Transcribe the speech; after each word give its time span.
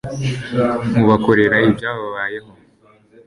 mubakorera 0.95 1.55
ibyababayeho 1.67 2.51